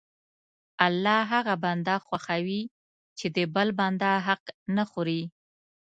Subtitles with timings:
[0.85, 2.61] الله هغه بنده خوښوي
[3.17, 4.43] چې د بل بنده حق
[4.75, 5.21] نه خوري.